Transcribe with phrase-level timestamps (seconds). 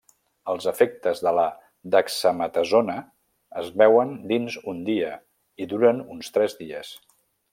[0.51, 1.43] Els efectes de la
[1.95, 2.95] dexametasona
[3.65, 5.13] es veuen dins un dia
[5.67, 6.95] i duren uns tres dies.